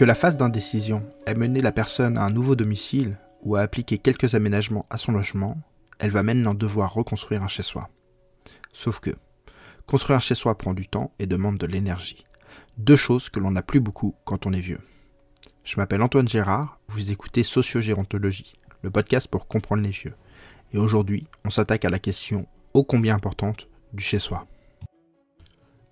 [0.00, 3.98] Que la phase d'indécision ait mené la personne à un nouveau domicile ou à appliquer
[3.98, 5.58] quelques aménagements à son logement,
[5.98, 7.90] elle va maintenant devoir reconstruire un chez-soi.
[8.72, 9.10] Sauf que,
[9.84, 12.24] construire un chez-soi prend du temps et demande de l'énergie.
[12.78, 14.80] Deux choses que l'on n'a plus beaucoup quand on est vieux.
[15.64, 20.14] Je m'appelle Antoine Gérard, vous écoutez Sociogérontologie, le podcast pour comprendre les vieux.
[20.72, 24.46] Et aujourd'hui, on s'attaque à la question ô combien importante du chez-soi.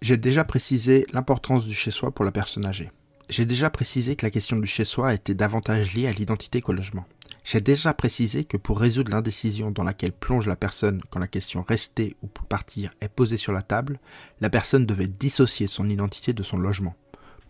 [0.00, 2.92] J'ai déjà précisé l'importance du chez-soi pour la personne âgée.
[3.28, 7.04] J'ai déjà précisé que la question du chez-soi était davantage liée à l'identité qu'au logement.
[7.42, 11.62] J'ai déjà précisé que pour résoudre l'indécision dans laquelle plonge la personne quand la question
[11.62, 13.98] rester ou partir est posée sur la table,
[14.40, 16.94] la personne devait dissocier son identité de son logement,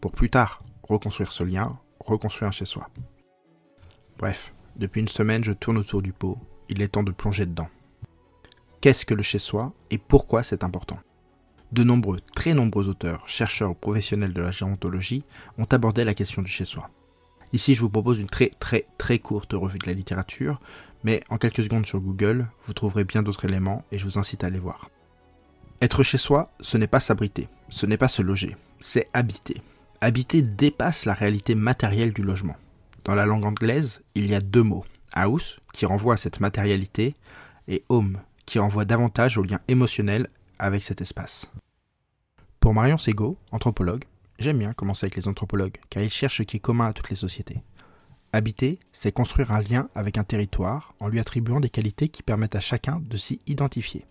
[0.00, 2.88] pour plus tard reconstruire ce lien, reconstruire un chez-soi.
[4.18, 6.38] Bref, depuis une semaine je tourne autour du pot,
[6.68, 7.68] il est temps de plonger dedans.
[8.80, 10.98] Qu'est-ce que le chez-soi et pourquoi c'est important?
[11.72, 15.24] De nombreux, très nombreux auteurs, chercheurs ou professionnels de la gérontologie
[15.58, 16.90] ont abordé la question du chez-soi.
[17.52, 20.60] Ici, je vous propose une très très très courte revue de la littérature,
[21.04, 24.44] mais en quelques secondes sur Google, vous trouverez bien d'autres éléments et je vous incite
[24.44, 24.90] à aller voir.
[25.80, 29.60] Être chez soi, ce n'est pas s'abriter, ce n'est pas se loger, c'est habiter.
[30.00, 32.56] Habiter dépasse la réalité matérielle du logement.
[33.04, 34.84] Dans la langue anglaise, il y a deux mots.
[35.12, 37.14] House, qui renvoie à cette matérialité,
[37.68, 41.50] et home, qui renvoie davantage au lien émotionnel avec cet espace.
[42.60, 44.04] Pour Marion Sego, anthropologue,
[44.38, 47.10] j'aime bien commencer avec les anthropologues, car ils cherchent ce qui est commun à toutes
[47.10, 47.62] les sociétés.
[48.32, 52.56] Habiter, c'est construire un lien avec un territoire en lui attribuant des qualités qui permettent
[52.56, 54.04] à chacun de s'y identifier.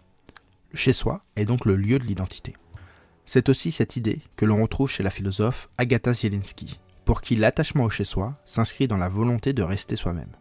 [0.71, 2.55] Le chez-soi est donc le lieu de l'identité.
[3.25, 7.83] C'est aussi cette idée que l'on retrouve chez la philosophe Agatha Zielinski, pour qui l'attachement
[7.83, 10.31] au chez-soi s'inscrit dans la volonté de rester soi-même.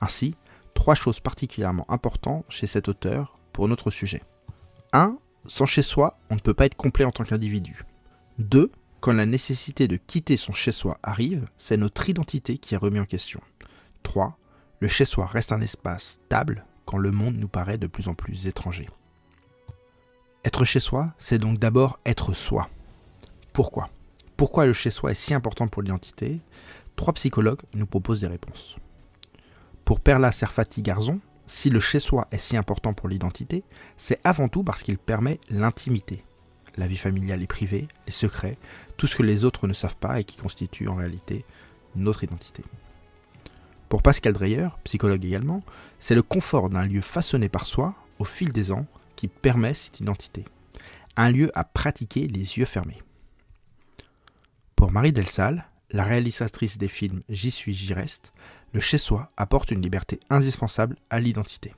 [0.00, 0.34] Ainsi,
[0.74, 4.22] trois choses particulièrement importantes chez cet auteur pour notre sujet.
[4.92, 7.84] 1 sans chez-soi, on ne peut pas être complet en tant qu'individu.
[8.38, 8.70] 2.
[9.00, 13.06] Quand la nécessité de quitter son chez-soi arrive, c'est notre identité qui est remise en
[13.06, 13.40] question.
[14.02, 14.38] 3.
[14.80, 18.46] Le chez-soi reste un espace stable quand le monde nous paraît de plus en plus
[18.46, 18.88] étranger.
[20.44, 22.68] Être chez soi, c'est donc d'abord être soi.
[23.52, 23.90] Pourquoi?
[24.36, 26.40] Pourquoi le chez soi est si important pour l'identité?
[26.94, 28.76] Trois psychologues nous proposent des réponses.
[29.84, 33.64] Pour Perla Serfati Garzon, si le chez-soi est si important pour l'identité,
[33.96, 36.24] c'est avant tout parce qu'il permet l'intimité.
[36.76, 38.58] La vie familiale et privée, les secrets,
[38.96, 41.44] tout ce que les autres ne savent pas et qui constitue en réalité
[41.94, 42.62] notre identité.
[43.88, 45.62] Pour Pascal Dreyer, psychologue également,
[46.00, 50.00] c'est le confort d'un lieu façonné par soi au fil des ans qui permet cette
[50.00, 50.44] identité.
[51.16, 53.02] Un lieu à pratiquer les yeux fermés.
[54.74, 58.32] Pour Marie Delsal, la réalisatrice des films J'y suis, j'y reste,
[58.72, 61.74] le chez-soi apporte une liberté indispensable à l'identité.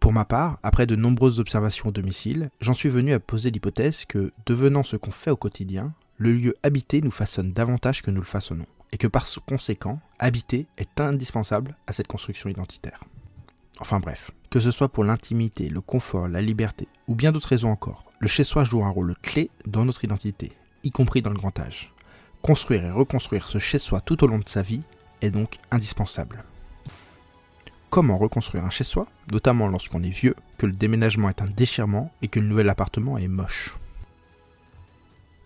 [0.00, 4.04] Pour ma part, après de nombreuses observations au domicile, j'en suis venu à poser l'hypothèse
[4.04, 8.20] que, devenant ce qu'on fait au quotidien, le lieu habité nous façonne davantage que nous
[8.20, 13.04] le façonnons, et que par conséquent, habiter est indispensable à cette construction identitaire.
[13.80, 17.70] Enfin bref, que ce soit pour l'intimité, le confort, la liberté, ou bien d'autres raisons
[17.70, 20.52] encore, le chez-soi joue un rôle clé dans notre identité,
[20.82, 21.92] y compris dans le grand âge.
[22.42, 24.82] Construire et reconstruire ce chez-soi tout au long de sa vie
[25.20, 26.44] est donc indispensable.
[27.90, 32.28] Comment reconstruire un chez-soi, notamment lorsqu'on est vieux, que le déménagement est un déchirement et
[32.28, 33.74] que le nouvel appartement est moche?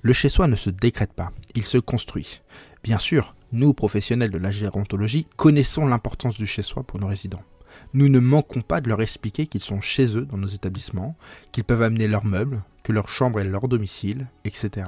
[0.02, 2.40] Le chez-soi ne se décrète pas, il se construit.
[2.82, 7.44] Bien sûr, nous, professionnels de la gérontologie, connaissons l'importance du chez-soi pour nos résidents.
[7.94, 11.16] Nous ne manquons pas de leur expliquer qu'ils sont chez eux dans nos établissements,
[11.52, 14.86] qu'ils peuvent amener leurs meubles, que leur chambre est leur domicile, etc.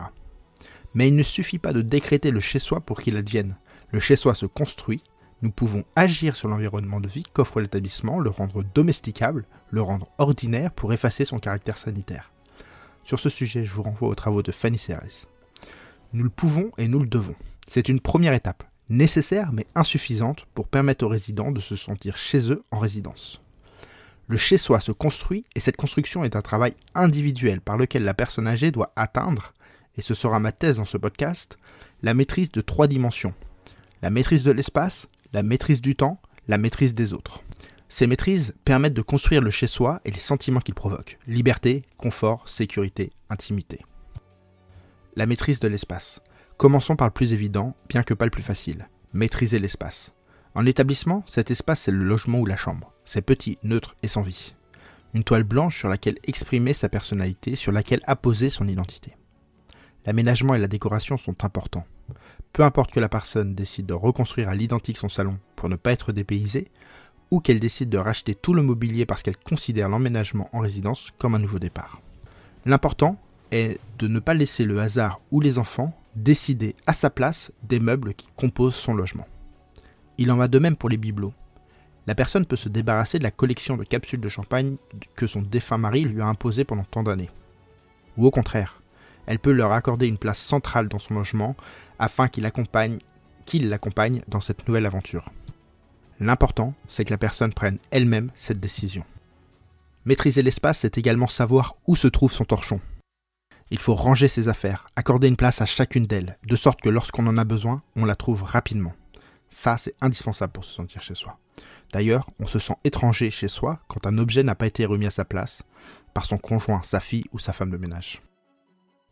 [0.94, 3.56] Mais il ne suffit pas de décréter le chez-soi pour qu'il advienne.
[3.93, 5.03] Le chez-soi se construit,
[5.43, 10.72] nous pouvons agir sur l'environnement de vie qu'offre l'établissement, le rendre domesticable, le rendre ordinaire
[10.72, 12.32] pour effacer son caractère sanitaire.
[13.05, 15.27] Sur ce sujet, je vous renvoie aux travaux de Fanny Cérès.
[16.12, 17.34] Nous le pouvons et nous le devons.
[17.69, 22.50] C'est une première étape, nécessaire mais insuffisante pour permettre aux résidents de se sentir chez
[22.50, 23.41] eux en résidence.
[24.28, 28.47] Le chez-soi se construit et cette construction est un travail individuel par lequel la personne
[28.47, 29.52] âgée doit atteindre,
[29.96, 31.58] et ce sera ma thèse dans ce podcast,
[32.02, 33.35] la maîtrise de trois dimensions,
[34.02, 37.41] la maîtrise de l'espace, la maîtrise du temps, la maîtrise des autres.
[37.88, 41.19] Ces maîtrises permettent de construire le chez-soi et les sentiments qu'il provoque.
[41.26, 43.85] Liberté, confort, sécurité, intimité.
[45.17, 46.20] La maîtrise de l'espace.
[46.56, 48.88] Commençons par le plus évident, bien que pas le plus facile.
[49.12, 50.12] Maîtriser l'espace.
[50.55, 52.93] En établissement, cet espace c'est le logement ou la chambre.
[53.05, 54.55] C'est petit, neutre et sans vie.
[55.14, 59.17] Une toile blanche sur laquelle exprimer sa personnalité, sur laquelle apposer son identité.
[60.06, 61.87] L'aménagement et la décoration sont importants.
[62.53, 65.93] Peu importe que la personne décide de reconstruire à l'identique son salon pour ne pas
[65.93, 66.71] être dépaysée,
[67.31, 71.35] ou qu'elle décide de racheter tout le mobilier parce qu'elle considère l'emménagement en résidence comme
[71.35, 72.01] un nouveau départ.
[72.67, 73.19] L'important
[73.51, 77.81] est de ne pas laisser le hasard ou les enfants décider à sa place des
[77.81, 79.27] meubles qui composent son logement.
[80.19, 81.35] Il en va de même pour les bibelots.
[82.07, 84.77] La personne peut se débarrasser de la collection de capsules de champagne
[85.17, 87.31] que son défunt mari lui a imposée pendant tant d'années.
[88.17, 88.81] Ou au contraire,
[89.26, 91.56] elle peut leur accorder une place centrale dans son logement
[91.99, 92.99] afin qu'il l'accompagne
[94.29, 95.31] dans cette nouvelle aventure.
[96.21, 99.05] L'important, c'est que la personne prenne elle-même cette décision.
[100.05, 102.81] Maîtriser l'espace, c'est également savoir où se trouve son torchon.
[103.71, 107.26] Il faut ranger ses affaires, accorder une place à chacune d'elles, de sorte que lorsqu'on
[107.26, 108.93] en a besoin, on la trouve rapidement.
[109.49, 111.38] Ça, c'est indispensable pour se sentir chez soi.
[111.93, 115.11] D'ailleurs, on se sent étranger chez soi quand un objet n'a pas été remis à
[115.11, 115.62] sa place
[116.12, 118.21] par son conjoint, sa fille ou sa femme de ménage.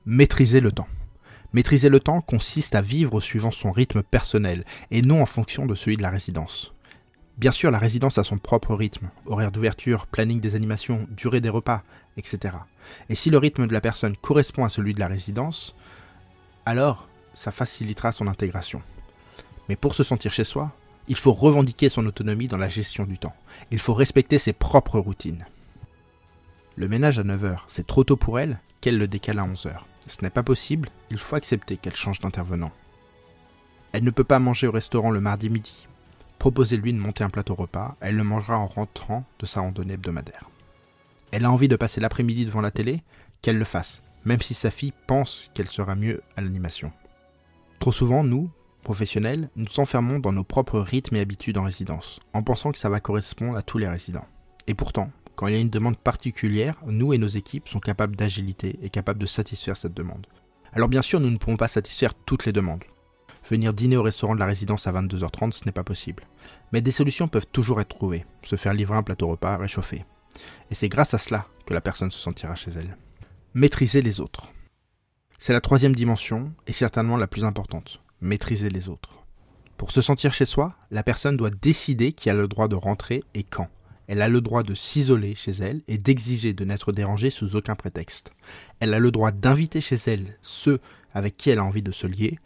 [0.05, 0.89] Maîtriser le temps.
[1.53, 5.77] Maîtriser le temps consiste à vivre suivant son rythme personnel et non en fonction de
[5.77, 6.75] celui de la résidence.
[7.39, 11.49] Bien sûr, la résidence a son propre rythme, horaire d'ouverture, planning des animations, durée des
[11.49, 11.85] repas,
[12.17, 12.57] etc.
[13.11, 15.77] Et si le rythme de la personne correspond à celui de la résidence,
[16.67, 18.83] alors ça facilitera son intégration.
[19.69, 20.73] Mais pour se sentir chez soi,
[21.07, 23.37] il faut revendiquer son autonomie dans la gestion du temps.
[23.71, 25.47] Il faut respecter ses propres routines.
[26.75, 29.83] Le ménage à 9h, c'est trop tôt pour elle qu'elle le décale à 11h.
[30.07, 32.73] Ce n'est pas possible, il faut accepter qu'elle change d'intervenant.
[33.93, 35.87] Elle ne peut pas manger au restaurant le mardi midi.
[36.39, 40.51] Proposez-lui de monter un plateau repas, elle le mangera en rentrant de sa randonnée hebdomadaire.
[41.31, 43.03] Elle a envie de passer l'après-midi devant la télé,
[43.43, 46.93] qu'elle le fasse, même si sa fille pense qu'elle sera mieux à l'animation.
[47.79, 48.51] Trop souvent, nous,
[48.83, 52.89] professionnels, nous s'enfermons dans nos propres rythmes et habitudes en résidence, en pensant que ça
[52.89, 54.27] va correspondre à tous les résidents.
[54.67, 58.17] Et pourtant, quand il y a une demande particulière, nous et nos équipes sont capables
[58.17, 60.27] d'agilité et capables de satisfaire cette demande.
[60.73, 62.85] Alors bien sûr, nous ne pouvons pas satisfaire toutes les demandes.
[63.49, 66.25] Venir dîner au restaurant de la résidence à 22h30, ce n'est pas possible.
[66.73, 68.25] Mais des solutions peuvent toujours être trouvées.
[68.45, 70.05] Se faire livrer un plateau repas réchauffé.
[70.71, 72.97] Et c'est grâce à cela que la personne se sentira chez elle.
[73.55, 74.53] Maîtriser les autres.
[75.39, 78.01] C'est la troisième dimension et certainement la plus importante.
[78.21, 79.25] Maîtriser les autres.
[79.77, 83.25] Pour se sentir chez soi, la personne doit décider qui a le droit de rentrer
[83.35, 83.69] et quand.
[84.09, 87.75] Elle a le droit de s'isoler chez elle et d'exiger de n'être dérangée sous aucun
[87.75, 88.33] prétexte.
[88.81, 90.81] Elle a le droit d'inviter chez elle ceux
[91.15, 92.39] avec qui elle a envie de se lier,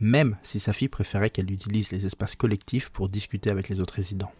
[0.00, 3.94] même si sa fille préférait qu'elle utilise les espaces collectifs pour discuter avec les autres
[3.94, 4.32] résidents.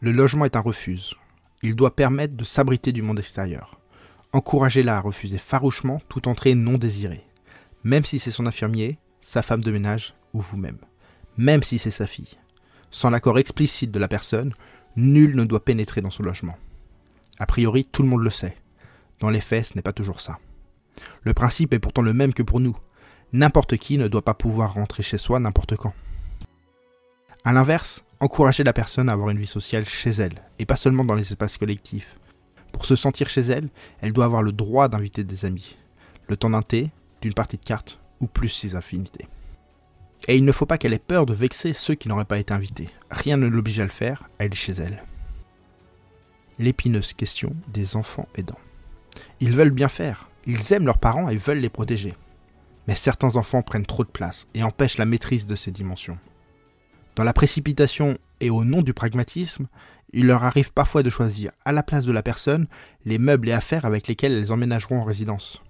[0.00, 1.16] Le logement est un refuge.
[1.62, 3.80] Il doit permettre de s'abriter du monde extérieur.
[4.32, 7.24] Encouragez-la à refuser farouchement toute entrée non désirée,
[7.84, 10.78] même si c'est son infirmier, sa femme de ménage ou vous-même,
[11.36, 12.36] même si c'est sa fille.
[12.90, 14.52] Sans l'accord explicite de la personne,
[14.96, 16.56] Nul ne doit pénétrer dans son logement.
[17.38, 18.56] A priori, tout le monde le sait.
[19.20, 20.38] Dans les faits, ce n'est pas toujours ça.
[21.22, 22.76] Le principe est pourtant le même que pour nous.
[23.32, 25.92] N'importe qui ne doit pas pouvoir rentrer chez soi n'importe quand.
[27.44, 31.04] A l'inverse, encourager la personne à avoir une vie sociale chez elle, et pas seulement
[31.04, 32.16] dans les espaces collectifs.
[32.72, 33.68] Pour se sentir chez elle,
[34.00, 35.76] elle doit avoir le droit d'inviter des amis,
[36.28, 36.90] le temps d'un thé,
[37.20, 39.26] d'une partie de cartes, ou plus ses affinités.
[40.26, 42.54] Et il ne faut pas qu'elle ait peur de vexer ceux qui n'auraient pas été
[42.54, 42.88] invités.
[43.10, 45.02] Rien ne l'oblige à le faire, elle est chez elle.
[46.58, 48.58] L'épineuse question des enfants aidants.
[49.40, 52.14] Ils veulent bien faire, ils aiment leurs parents et veulent les protéger.
[52.88, 56.18] Mais certains enfants prennent trop de place et empêchent la maîtrise de ces dimensions.
[57.16, 59.66] Dans la précipitation et au nom du pragmatisme,
[60.12, 62.66] il leur arrive parfois de choisir, à la place de la personne,
[63.04, 65.60] les meubles et affaires avec lesquels elles emménageront en résidence.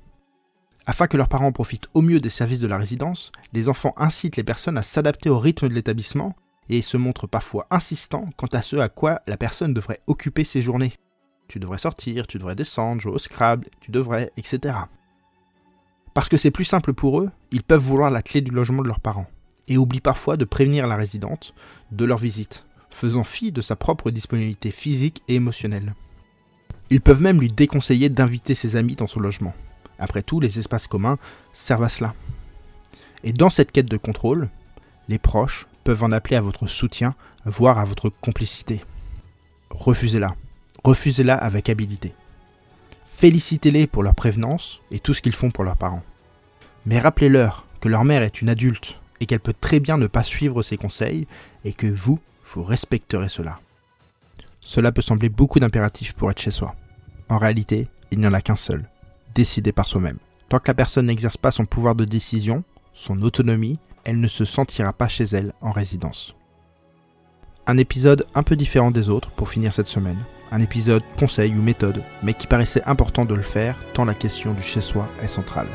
[0.87, 4.37] Afin que leurs parents profitent au mieux des services de la résidence, les enfants incitent
[4.37, 6.37] les personnes à s'adapter au rythme de l'établissement
[6.69, 10.61] et se montrent parfois insistants quant à ce à quoi la personne devrait occuper ses
[10.61, 10.95] journées.
[11.49, 14.77] Tu devrais sortir, tu devrais descendre, jouer au Scrabble, tu devrais, etc.
[16.13, 18.89] Parce que c'est plus simple pour eux, ils peuvent vouloir la clé du logement de
[18.89, 19.27] leurs parents,
[19.69, 21.55] et oublient parfois de prévenir la résidente
[21.93, 25.95] de leur visite, faisant fi de sa propre disponibilité physique et émotionnelle.
[26.91, 29.55] Ils peuvent même lui déconseiller d'inviter ses amis dans son logement,
[29.99, 31.19] après tout, les espaces communs
[31.53, 32.15] servent à cela.
[33.23, 34.49] Et dans cette quête de contrôle,
[35.09, 38.83] les proches peuvent en appeler à votre soutien, voire à votre complicité.
[39.71, 40.35] Refusez-la.
[40.83, 42.15] Refusez-la avec habileté.
[43.07, 46.03] Félicitez-les pour leur prévenance et tout ce qu'ils font pour leurs parents.
[46.87, 50.23] Mais rappelez-leur que leur mère est une adulte et qu'elle peut très bien ne pas
[50.23, 51.27] suivre ses conseils
[51.65, 52.19] et que vous,
[52.53, 53.61] vous respecterez cela.
[54.61, 56.75] Cela peut sembler beaucoup d'impératifs pour être chez soi.
[57.29, 58.89] En réalité, il n'y en a qu'un seul,
[59.35, 60.19] décider par soi-même.
[60.49, 64.45] Tant que la personne n'exerce pas son pouvoir de décision, son autonomie, elle ne se
[64.45, 66.35] sentira pas chez elle en résidence.
[67.67, 70.19] Un épisode un peu différent des autres pour finir cette semaine.
[70.53, 74.53] Un épisode conseil ou méthode, mais qui paraissait important de le faire tant la question
[74.53, 75.69] du chez-soi est centrale.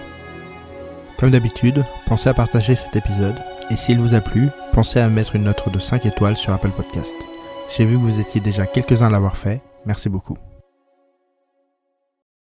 [1.17, 3.35] Comme d'habitude, pensez à partager cet épisode
[3.71, 6.69] et s'il vous a plu, pensez à mettre une note de 5 étoiles sur Apple
[6.69, 7.15] Podcast.
[7.75, 10.37] J'ai vu que vous étiez déjà quelques-uns à l'avoir fait, merci beaucoup.